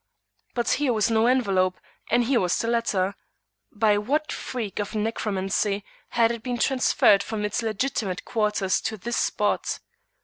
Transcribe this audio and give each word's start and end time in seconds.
But 0.55 0.67
here 0.81 0.93
was 0.93 1.11
no 1.11 1.27
envelope, 1.27 1.79
and 2.09 2.23
here 2.23 2.39
was 2.39 2.57
the 2.57 2.67
letter. 2.67 3.13
By 3.71 3.99
what 3.99 4.31
freak 4.31 4.79
of 4.79 4.95
necromancy 4.95 5.83
had 6.09 6.31
it 6.31 6.41
been 6.41 6.57
transferred 6.57 7.21
from 7.21 7.45
its 7.45 7.61
legitimate 7.61 8.25
quarters 8.25 8.81
to 8.81 8.97
this 8.97 9.17
spot? 9.17 9.77